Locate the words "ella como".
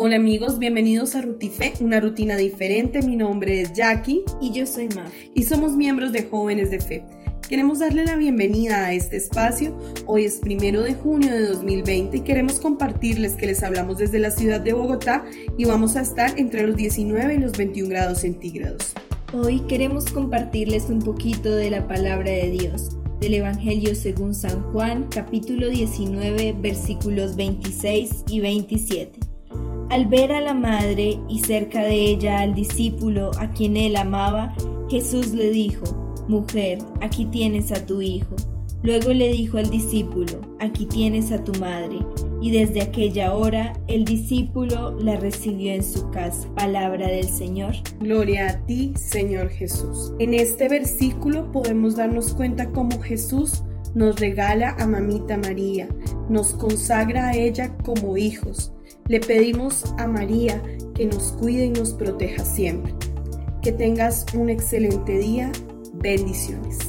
57.34-58.18